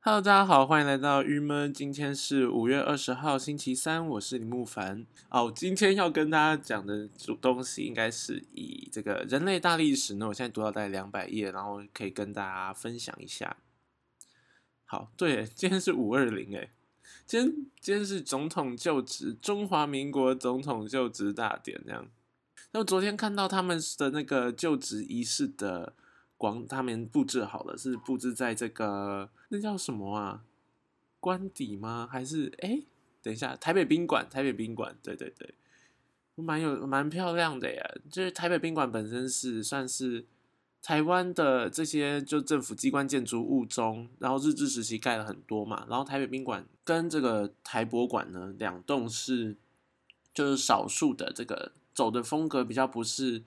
[0.00, 1.74] Hello，大家好，欢迎来到郁闷。
[1.74, 5.04] 今天是五月二十号，星期三，我是李慕凡。
[5.28, 10.28] 哦，今天要跟大家讲的主东西，应该是以这个人类大历史呢。
[10.28, 13.56] 我现在读到大概两百页，然后可以跟大家分享一下。
[14.84, 16.70] 好，对，今天是五二零，哎，
[17.26, 22.08] 今天今天是总统就职，中华民国总统就职大典这样。
[22.70, 25.94] 那昨天看到他们的那个就职仪式的。
[26.38, 30.44] 光他们布置好了，是布置在这个那叫什么啊？
[31.18, 32.08] 官邸吗？
[32.10, 32.80] 还是哎？
[33.20, 35.52] 等一下，台北宾馆，台北宾馆，对对对，
[36.36, 37.84] 蛮有蛮漂亮的呀。
[38.08, 40.24] 就是台北宾馆本身是算是
[40.80, 45.84] 台湾的这些就政府机关建筑物中，然后日治时期盖了很多嘛。
[45.90, 49.56] 然后台北宾馆跟这个台博馆呢，两栋是
[50.32, 53.42] 就是少数的这个走的风格比较不是。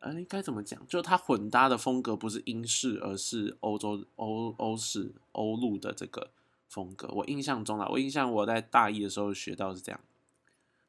[0.00, 0.80] 哎，该怎么讲？
[0.86, 6.30] 就它混搭的风格不是英式，而是欧洲欧欧式欧陆的这个
[6.68, 7.08] 风格。
[7.08, 10.00] 我印象中啊，我印象我在大一的时候学到是这样。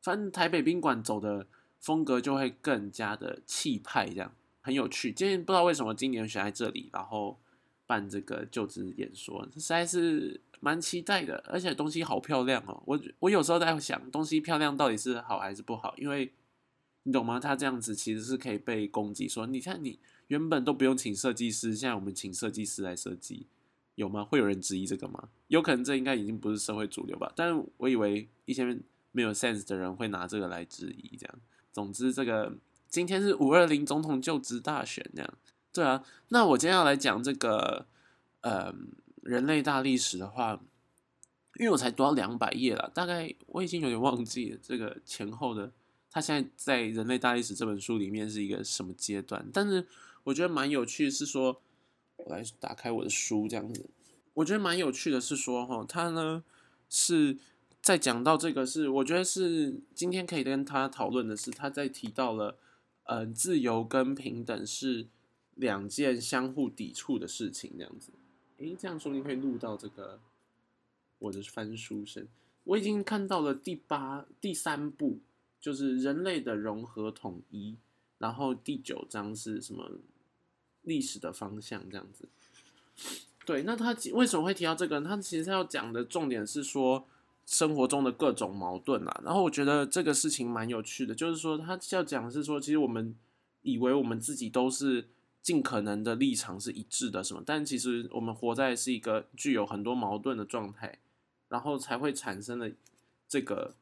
[0.01, 1.47] 反正台北宾馆走的
[1.79, 5.11] 风格就会更加的气派，这样很有趣。
[5.11, 7.37] 今天不知道为什么今年选在这里，然后
[7.87, 11.43] 办这个就职演说，实在是蛮期待的。
[11.47, 12.81] 而且东西好漂亮哦！
[12.85, 15.95] 我我有时候在想，东西漂亮到底是好还是不好？
[15.97, 16.31] 因为
[17.03, 17.39] 你懂吗？
[17.39, 19.97] 他这样子其实是可以被攻击，说你看你
[20.27, 23.47] 原本都不用请设计师，现在我们请设计师来设计，
[23.95, 24.23] 有吗？
[24.23, 25.29] 会有人质疑这个吗？
[25.47, 27.31] 有可能这应该已经不是社会主流吧。
[27.35, 28.77] 但是我以为一些
[29.11, 31.39] 没有 sense 的人会拿这个来质疑，这样。
[31.71, 32.53] 总之，这个
[32.89, 35.33] 今天是五二零总统就职大选，这样。
[35.71, 37.87] 对啊，那我今天要来讲这个
[38.41, 38.75] 呃
[39.23, 40.61] 人类大历史的话，
[41.59, 45.71] 因为我才读到两百页了，大概我已经有点忘记了这个前后的。
[46.11, 49.47] 他现在在《人类大历史》这本书里面是一个什么阶段？
[49.53, 49.85] 但是
[50.23, 51.61] 我觉得蛮有趣是说，
[52.17, 53.85] 我来打开我的书这样子。
[54.33, 56.43] 我觉得蛮有趣的是说，哈，他呢
[56.89, 57.37] 是
[57.81, 62.57] 在讲到这个是，我觉得是今天可以跟他讨论的是，他在提到了，
[63.03, 65.07] 嗯，自由跟平等是
[65.55, 68.11] 两件相互抵触的事情这样子。
[68.57, 70.19] 诶，这样说你可以录到这个
[71.19, 72.27] 我的翻书声。
[72.63, 75.19] 我已经看到了第八第三部。
[75.59, 77.75] 就是人类的融合统一，
[78.17, 79.99] 然后第九章是什么
[80.83, 82.29] 历史的方向这样子。
[83.45, 85.01] 对，那他为什么会提到这个？
[85.01, 87.05] 他其实要讲的重点是说
[87.45, 89.21] 生活中的各种矛盾啊。
[89.25, 93.13] 然后我觉得这个事情蛮有趣的，就是说他要讲的是说，其实我们
[93.61, 95.09] 以为我们自己都是
[95.41, 100.99] 尽可能的立场是一致的什么，但其实我们活在是一个具有很多矛盾的状态，
[101.49, 102.71] 然后才会产生了
[103.27, 103.75] 这个。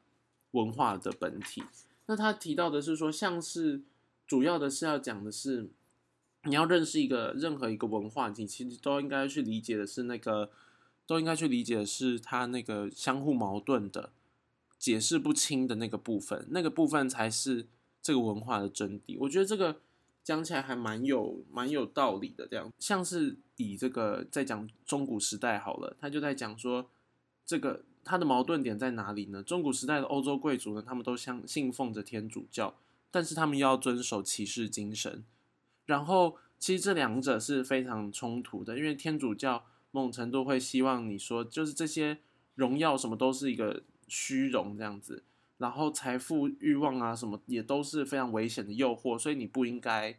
[0.52, 1.62] 文化的本体，
[2.06, 3.82] 那他提到的是说，像是
[4.26, 5.68] 主要的是要讲的是，
[6.44, 10.50] 你要认识一个任何一个文化，你其实都应该去理解的是那个，
[11.06, 14.10] 都应该去理解的是它那个相互矛盾的、
[14.78, 17.66] 解释不清的那个部分，那个部分才是
[18.00, 19.18] 这个文化的真谛。
[19.20, 19.80] 我觉得这个
[20.24, 22.48] 讲起来还蛮有蛮有道理的。
[22.48, 26.88] 这样像是以这个在讲中古时代好了，他就在讲说
[27.44, 27.84] 这个。
[28.08, 29.42] 它的矛盾点在哪里呢？
[29.42, 32.74] 中古时代的欧洲贵族呢，他们都相信奉着天主教，
[33.10, 35.22] 但是他们又要遵守骑士精神。
[35.84, 42.16] 然后，其实这两者是非常冲突的，因为天主教某种程度会希望你说，就是这些
[42.54, 45.22] 荣耀什么都是一个虚荣这样子，
[45.58, 50.18] 然后财富欲望啊什么也都是非常危险的诱惑，所以你不应该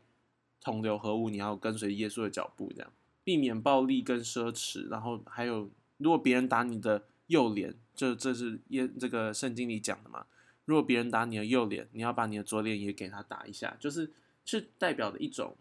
[0.62, 4.88] 同流合污，你要跟随耶稣的脚步，这样避免暴力跟奢侈。
[4.90, 7.06] 然后还有，如果别人打你的。
[7.30, 10.26] 右脸，这这是耶这个圣经里讲的嘛？
[10.66, 14.12] 如果别人打你的右脸，你要把你的左脸也给他打一下，就是
[14.46, 15.56] 是代表的一种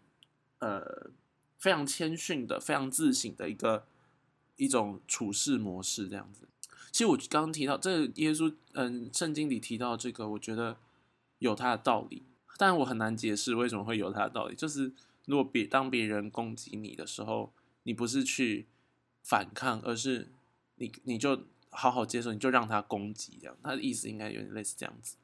[0.59, 1.11] 呃
[1.57, 3.85] 非常谦逊的、非常自省的一个
[4.55, 6.47] 一种处事模式这样子。
[6.91, 10.77] 其实我刚刚提到这耶稣，嗯，圣经里提到这个，我觉得
[11.37, 12.23] 有他的道理，
[12.57, 14.55] 但我很难解释为什么会有他的道理。
[14.55, 14.91] 就是
[15.25, 17.53] 如果别当别人攻击你的时候，
[17.83, 18.65] 你不是去
[19.21, 20.29] 反抗，而是
[20.75, 21.43] 你你就。
[21.71, 25.17] 好好接受，你就让他攻击，这样他的意思应该有点类似这样子。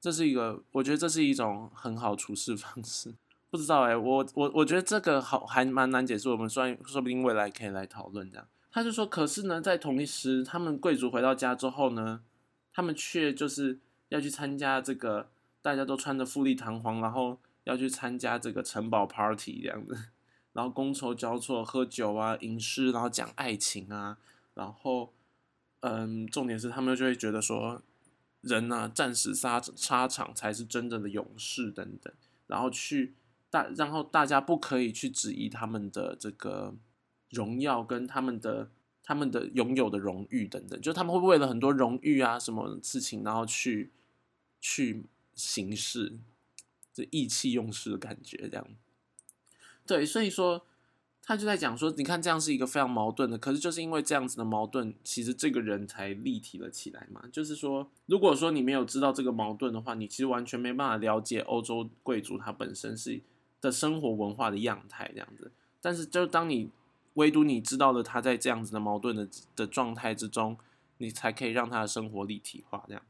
[0.00, 3.14] 这是一个，我觉得这是一种很好处事方式。
[3.50, 6.28] 不知道哎，我我我觉得这个好还蛮难解释。
[6.28, 8.46] 我们说说不定未来可以来讨论这样。
[8.70, 12.20] 他就说，可是呢，在同一时，他们贵族回到家之后呢，
[12.72, 13.78] 他们却就是
[14.08, 15.30] 要去参加这个，
[15.62, 19.96] 大家都穿的富丽堂皇，然后要去参加这个城堡 party 这样子，
[20.52, 24.18] 然后觥筹交错，喝酒啊，吟诗，然后讲爱情啊，
[24.54, 25.12] 然后。
[25.86, 27.82] 嗯，重点是他们就会觉得说，
[28.40, 32.10] 人呢战死沙沙场才是真正的勇士等等，
[32.46, 33.12] 然后去
[33.50, 36.74] 大，然后大家不可以去质疑他们的这个
[37.28, 38.70] 荣耀跟他们的
[39.02, 43.92] 他们的拥有的荣誉等等，就他们会为了很多荣誉啊什么事情，然后去
[44.62, 45.04] 去
[45.34, 46.18] 行事，
[46.94, 48.66] 这意气用事的感觉，这样。
[49.84, 50.64] 对，所以说
[51.26, 57.22] 他就在讲说，你看这样是一个非常矛盾的，可是就是因为这样子的矛盾，其实这个人才立体了起来嘛。
[57.32, 63.22] 就是说，如果说你没有知道这个矛盾的话，你其实完全没办法了解欧洲贵族他本身是
[63.62, 65.50] 的生活文化的样态这样子。
[65.80, 66.68] 但是，就当你
[67.14, 69.26] 唯独你知道了他在这样子的矛盾的
[69.56, 70.58] 的状态之中，
[70.98, 73.02] 你才可以让他的生活立体化这样。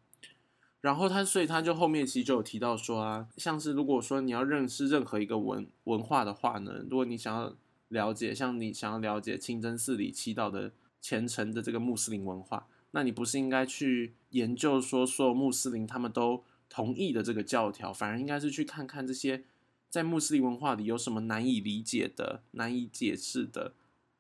[0.81, 7.55] 然后他，所以他就后面其实就有提到说啊，像是如果说你要认识任何一个文文化的话呢，如果你想要
[7.95, 19.45] 了解，像你想要了解清真寺里祈祷的虔诚的这个穆斯林文化，那你不是应该去研究说所有穆斯林他们都同意的这个教条，反而应该是去看看这些
[19.89, 23.73] 在穆斯林文化里有什么难以理解的、难以解释的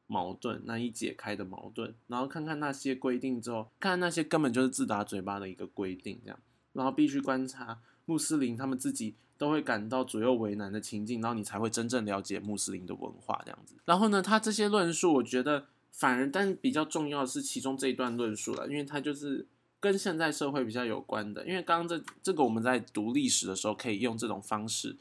[0.06, 6.38] 矛盾、难以解开的矛盾，然后看看那些规定之后，看看那些根本就是自打嘴巴的一个规定，这样。
[6.72, 13.74] 然后必须观察穆斯林他们自己都会感到左右为难的情境，然后你才会真正了解穆斯林的文化这样子。
[13.84, 19.46] 然后呢，他这些论述，我觉得反而但比较重要的是其中这一段论述了，因为它就是
[19.80, 21.46] 跟现在社会比较有关的。
[21.46, 24.96] 因为刚刚这这个我们在读历史的时候可以用这种方式，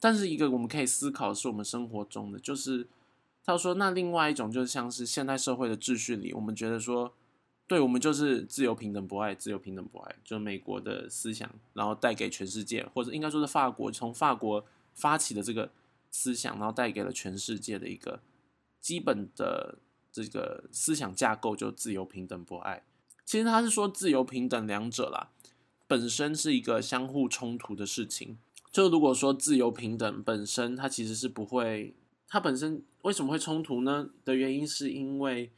[0.00, 2.86] 但是一个我们可以思考是我们生活中的，就是
[3.44, 7.12] 他说那另外一种就是像是现代社会的秩序里，我们觉得说。
[7.68, 14.64] 对我们就是自由平等博爱，自由平等博爱，就美国的思想，然后带给全世界，或者应该说是法国从法国
[14.94, 15.72] 发起的这个
[16.12, 18.20] 思想，然后带给了全世界的一个
[18.80, 19.78] 基本的
[20.12, 22.84] 这个思想架构，就自由平等博爱。
[23.24, 25.30] 其实他是说自由平等两者啦，
[25.88, 28.38] 本身是一个相互冲突的事情。
[28.70, 31.96] 就如果说自由平等本身，它其实是不会，
[32.28, 34.10] 它本身为什么会冲突呢？
[34.24, 35.50] 的原因是因为。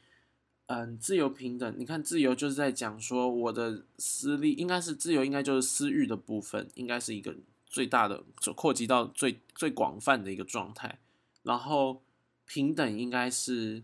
[0.68, 7.34] 嗯，自由平等，你看自由就是在讲说我的私利，应该是自由，应该就是私欲的部分，应该是一个
[7.64, 8.22] 最大的，
[8.54, 10.98] 扩及到最最广泛的一个状态。
[11.42, 12.02] 然后
[12.44, 13.82] 平等应该是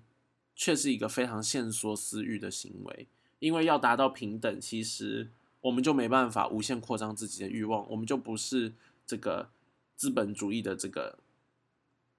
[0.55, 3.09] 却是一个非常限缩私欲的行为，
[3.39, 5.31] 因为要达到平等，其实
[5.63, 8.75] 我们就没办法无限扩张自己的欲望，我们就不是
[9.07, 9.49] 这个
[9.97, 11.19] 资本主义的这个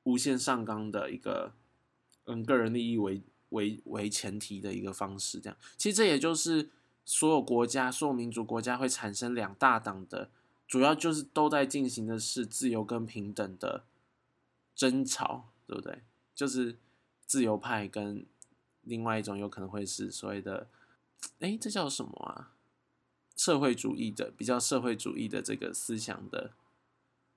[0.06, 1.54] 无限上纲的一个
[2.24, 3.22] 嗯个人利益为。
[3.50, 6.70] 为为前提的一个方式，这样其实这也就是
[7.06, 10.30] 所有国家、所有民主国家会产生两大党的，
[10.68, 13.84] 主要就是都在进行的是自由跟平等的
[14.76, 16.02] 争吵，对不对？
[16.34, 16.78] 就是
[17.26, 18.26] 自由派跟
[18.82, 20.68] 另外一种有可能会是所谓的，
[21.40, 22.52] 哎，这叫什么啊？
[23.36, 26.52] 社会主义的比较社会主义的这个思想的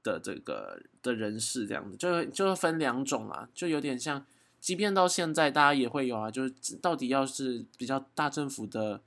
[0.02, 4.26] 的这个的人士，这样子就就分两种啊，就有点像。
[4.60, 9.00] 即便到现在，大家也会有啊，就是到底要是比较大政府的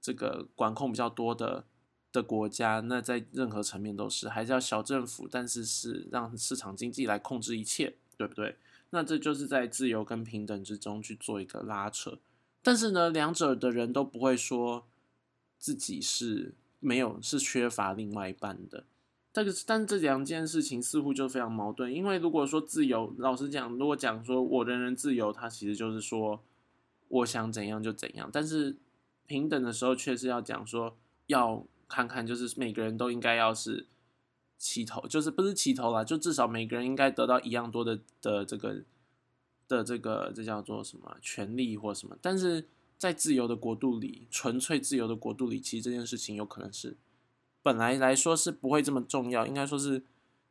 [0.00, 1.64] 这个管控比较多的
[2.12, 8.56] 的国家，那在任何层面都是，还是要小政府，但是是让市场经济来控制一切，对不对？
[8.90, 12.18] 那这就是在自由跟平等之中去做一个拉扯，
[12.62, 14.86] 但是呢，两者的人都不会说
[15.58, 18.84] 自己是没有是缺乏另外一半的。
[19.44, 21.92] 这个，但这两件事情似乎就非常矛盾。
[21.92, 26.40] 因为如果说自由，老实讲，如果讲说我人人自由，它其实就是说
[27.08, 28.28] 我想怎样就怎样。
[28.32, 28.76] 但是
[29.26, 33.86] 平等的时候，却是要讲说要看看，就是每个人都应该要是
[34.56, 38.82] 齐头，就是不是齐头啦，就至少每个人应该得到一样多的的这个
[39.66, 42.16] 的这个这叫做什么权利或什么。
[42.20, 42.66] 但是
[42.96, 46.96] 在自由的国度里，纯粹自由的国度里，其实这件事情有可能是。
[47.62, 50.02] 本来来说是不会这么重要，应该说是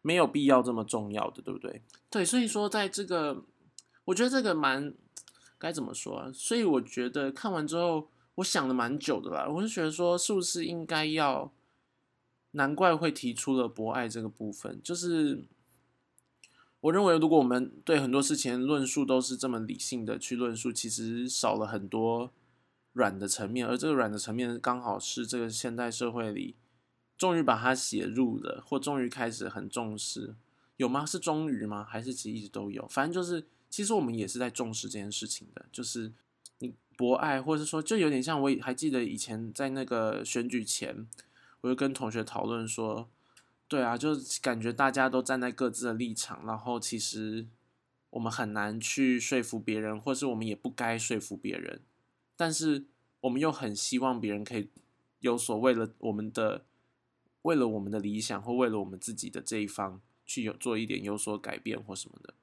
[0.01, 1.81] 没有必要这么重要的，对不对？
[2.09, 3.43] 对，所以说在这个，
[4.05, 4.93] 我觉得这个蛮
[5.57, 6.31] 该怎么说啊？
[6.33, 9.47] 所以我觉得看完之后，我想了蛮久的啦。
[9.47, 11.51] 我是觉得说，是不是应该要？
[12.51, 15.43] 难怪会提出了博爱这个部分，就是
[16.79, 22.31] 我认为，如果我们对很多事情论述都是这么理性的去论述，其实少了很多
[22.93, 26.55] 软的层面，而这个软的层面刚好是这个现代社会里。
[27.17, 30.35] 终于把它写入了，或终于开始很重视，
[30.75, 31.03] 有吗？
[31.03, 31.83] 是终于吗？
[31.83, 32.87] 还是其实一直都有？
[32.87, 35.65] 反正就是，其实我们也是在重视这件事情的。
[35.71, 36.13] 就是
[36.59, 41.07] 你博爱，或者是说，就有点像我还记得以前在那个选举前，
[41.61, 43.09] 我就跟同学讨论说，
[43.67, 47.47] 对啊，就是感觉大家都站在各自的立场，然后其实
[48.11, 51.81] 我们很难去说服别人，或是我们也不该说服别人，
[52.35, 52.85] 但是
[53.21, 54.69] 我们又很希望别人可以
[55.21, 56.65] 有所为了我们的。
[57.47, 62.33] 为了我们的理想，或为了我们自己的这一方去有做一点有所改变或什么的，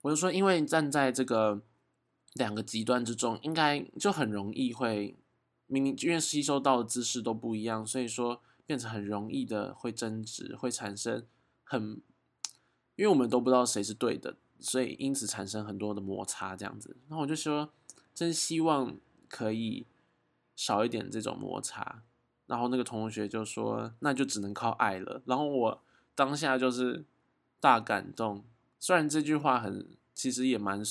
[0.00, 1.60] 我就说，因为站在这个
[2.32, 5.14] 两个极端之中，应该就很容易会
[5.66, 11.26] 明明因为吸收到的知识都不一样，所以说变成很容易的会争执，会产生
[11.62, 12.00] 很，
[12.96, 16.96] 因为我们都不知道谁是对的，所以因此产生很多的摩擦这样子。
[17.10, 17.70] 然后我就说，
[18.14, 18.96] 真希望
[19.28, 19.84] 可以
[20.56, 22.02] 少一点这种摩擦。
[22.50, 25.22] 然后那个同学就说，那就只能靠爱了。
[25.24, 25.82] 然后我
[26.14, 27.02] 当下就是
[27.58, 28.44] 大感动，
[28.78, 30.82] 虽然这句话很，其实也蛮。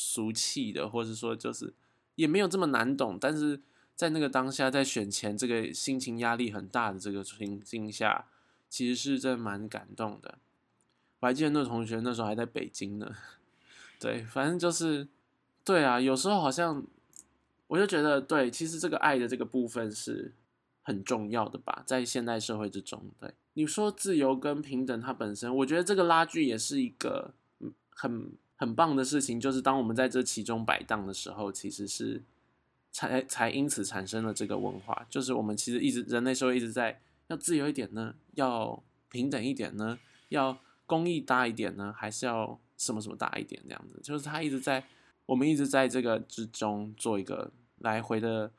[0.00, 1.74] 俗气的，或者说就是
[2.14, 3.60] 也没有这么难懂，但是
[3.96, 8.26] 在那个当下，在选前这个心情压力很大的这个情境下，
[8.70, 10.38] 其实是真蛮感动的。
[11.18, 13.12] 我还记得那个同学那时候还在北京呢，
[13.98, 15.08] 对，反正就是
[15.64, 16.86] 对啊，有时候好像
[17.66, 20.32] 我就觉得，对，其实这个爱的这个部分是
[20.88, 27.34] 很重要的吧，在现代社会之中，对你说自由跟平等，它本身，我觉得这个拉锯也是一个
[27.90, 28.32] 很。
[28.60, 32.20] 很棒的事情就是，当我们在这其中摆荡的时候，其实是
[32.90, 35.06] 才才因此产生了这个文化。
[35.08, 39.96] 就是我们其实一直人类社会一直在要自由一点呢，要平等一点呢，
[40.30, 44.00] 要公益大一点呢，还是要什么什么大一点这样子。
[44.02, 44.84] 就是他一直在
[45.26, 48.50] 我们一直在这个之中做一个来回的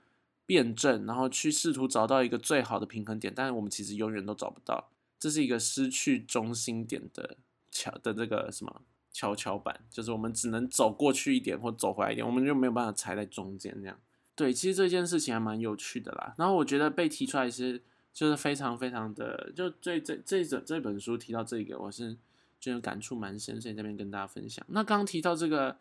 [0.49, 3.31] 辩证，然后去试图找到一个最好的平衡点。
[3.35, 4.89] 但是我们其实永远都找不到，
[5.19, 7.37] 这是一个失去中心点的
[7.69, 8.81] 桥的这个什么？
[9.11, 13.99] 跷跷板就是我们只能走过去一点或走回来一点，我们就没有办法踩在中间这样。
[14.33, 16.33] 对，其实这件事情还蛮有趣的啦。
[16.37, 17.81] 然后我觉得被提出来是
[18.13, 22.15] 就是非常非常的，就这这这这这本书提到这个，我是
[22.59, 24.65] 觉得感触蛮深，所以这边跟大家分享。
[24.69, 25.75] 那刚提到这个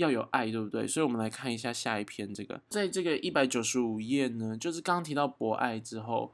[0.00, 0.86] 要有爱，对不对？
[0.86, 6.32] 所以我们来看一下下一篇这个，在这个一百九十五页呢，就是刚提到博爱之后。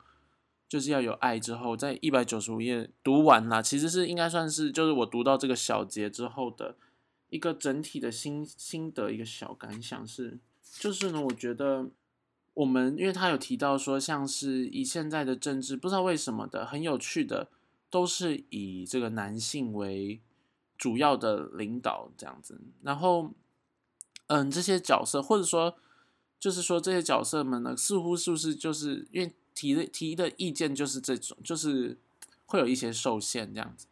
[0.68, 6.74] 就是要有爱之后，在一百九十五页读完啦，其实是应该算是就是我读到这个小节之后的
[7.28, 10.40] 一个整体的心心得一个小感想是，
[10.80, 11.86] 就是呢，我觉得
[12.54, 17.48] 我们因为他有提到说，像是以现在的政治，不知道为什么的很有趣的，
[17.88, 20.20] 都是以这个男性为
[20.76, 23.32] 主要的领导这样子，然后
[24.26, 25.76] 嗯，这些角色或者说
[26.38, 29.32] 就是说这些角色们呢，似乎是不是就是因为。
[29.56, 31.96] 提的提的意见就是这种，就是
[32.44, 33.86] 会有一些受限这样子。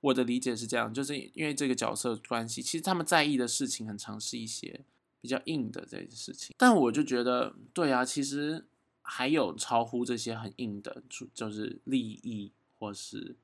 [0.00, 4.80] 我的理解是这样，就是因为这个角色关系，其实他们在意的事情很常是一些
[5.20, 6.54] 比较硬的这些事情。
[6.56, 8.64] 但我就觉得，对啊，其实
[9.02, 11.02] 还有超乎这些很硬的，
[11.34, 13.36] 就是利益，或是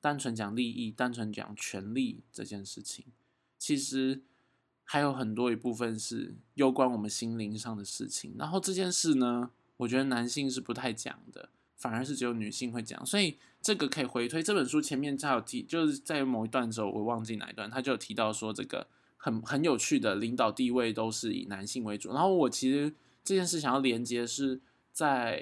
[0.00, 3.04] 单纯讲利益、单纯讲权利这件事情，
[3.58, 4.22] 其实
[4.90, 8.34] 还有很多一部分是攸关我们心灵上的事情。
[8.38, 9.50] 然后这件事呢？
[9.76, 18.86] 我觉得男性是不太讲的，反而是只有女性会讲，所以这个可以回推这本书前面他有提，就是在某一段的时候，我忘记哪一段，他就有提到说这个
[19.18, 22.12] 很很有趣的领导地位都是以男性为主。
[22.14, 22.92] 然后我其实
[23.22, 24.58] 这件事想要连接是
[24.98, 25.40] 在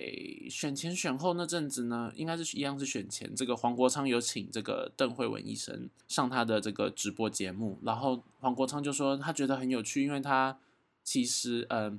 [0.51, 10.59] 选前选后那阵子呢，应该是一样是选前，这个黄国昌有请这个邓慧文医生上他的这个直播节目，然后黄国昌就说他觉得很有趣，因为他
[11.03, 11.99] 其实嗯。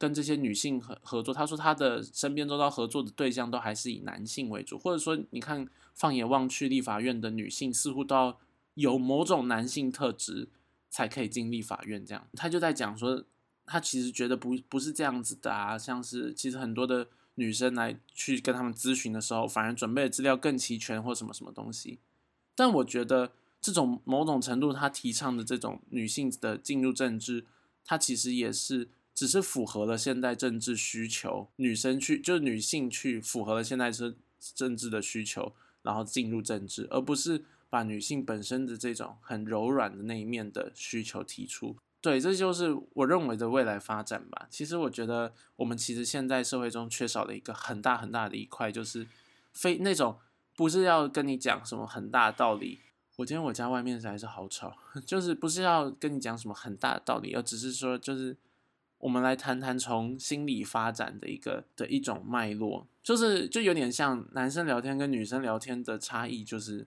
[0.00, 8.38] 跟这些女性合合作，他说他的身边周遭合作的对象都还是以男性为主，或者说你看放眼望去，立法院的女性似乎都要
[8.74, 10.46] 有某种男性特质
[10.88, 12.06] 才可以进立法院。
[12.06, 13.24] 这样，他就在讲说，
[13.68, 21.98] 他其实觉得不不是这样子的啊，像是其实很多的女生来去跟他们咨询的时候，反而准备的资料更齐全或什么什么东西。
[22.54, 27.44] 但我觉得这种某种程度他提倡的这种女性的进入政治，
[27.84, 28.88] 他其实也是。
[29.14, 34.14] 只是符合了现代政治需求，女生去就女性去符合了现代政
[34.54, 41.74] 政治的需求，然后进入政治，而不是把女性本身的这种很柔软的那一面的需求提出。
[42.00, 44.46] 对，这就是我认为的未来发展吧。
[44.50, 49.06] 其实我觉得我们其实现在社会中缺少了一个很大很大的一块，就是
[49.52, 50.18] 非那种
[50.54, 52.80] 不是要跟你讲什么很大的道理。
[53.16, 58.36] 我今天我家外面还是好吵， 就是不是要跟你讲什么很大的道理，而只是说就是。
[59.00, 66.84] 我们来谈谈从心理发展的一个的一种脉络，就是就有点像男生聊天跟女生聊天的差异，就是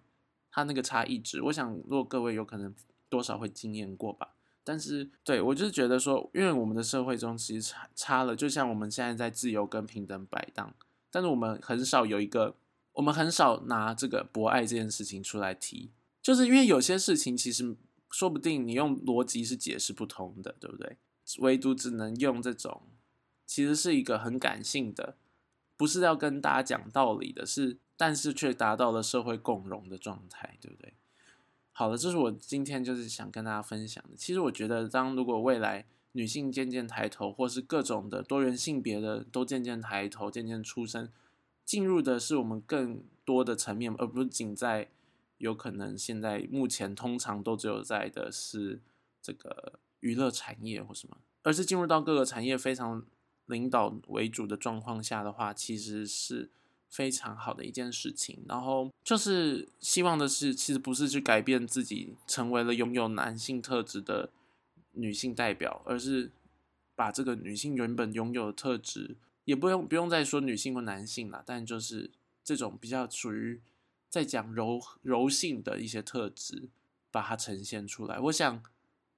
[0.52, 1.42] 他那个差异值。
[1.42, 2.76] 我想，如果各位有可能
[3.08, 4.36] 多少会经验过吧。
[4.72, 10.74] 但是，对我就是觉得说，因为我们的社会中其实差差了，就像我们现在在自由跟平等摆荡，
[11.10, 12.56] 但是我们很少有一个，
[12.94, 17.76] 我们很少拿这个博爱这件事情出来提，就是因为有些事情其实
[18.10, 20.96] 说不定你用逻辑是解释不通的，对不对？
[21.40, 22.82] 唯独只能用这种，
[23.46, 25.18] 其实是一个很感性的，
[25.76, 30.94] 不是要跟大家讲道理的，是，但是却达到了社会共荣的状态，对不对？
[31.82, 34.12] 好了，这是我今天就是想跟大家分享的。
[34.16, 41.10] 其实我觉得，当如果未来女性渐渐抬头，或是各种的多元性别的都渐渐抬头、渐渐出生，
[41.66, 44.90] 进入的是我们更多的层面，而不是仅在
[45.40, 48.80] 有可能现在目前通常都只有在的是
[49.20, 53.04] 这个娱乐产业或什么，而是进入到各个产业非常
[53.48, 56.52] 领导为主的状况下的话，其实是
[56.92, 58.44] 非常好的一件事情。
[58.48, 64.30] 然后就是希望的是，其实不是去改变自己成为了拥有男性特质的。
[64.94, 66.34] 女性代表，而是
[66.96, 72.12] 把这个女性原本拥有的特质，也不用不用再说女性或男性了，但就是
[72.44, 73.62] 这种比较属于
[74.10, 76.68] 在讲柔柔性的一些特质，
[77.10, 78.20] 把它呈现出来。
[78.20, 78.62] 我想，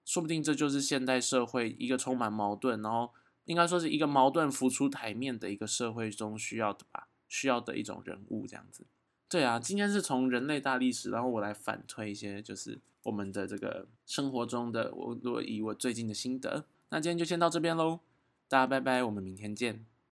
[0.06, 3.10] 说不定这就是现代社会一个充满矛盾，然后
[3.46, 8.86] 应该说是一个矛盾浮出台面的一个社会中需要的吧，需要的一种人物这样子。
[9.28, 18.02] 对啊，今天是从人类大历史，然后我来反推一些，就是我们的这个生活中的，我我以我最近的心得，那今天就先到这边喽，
[18.48, 19.84] 大家拜拜，我们明天见。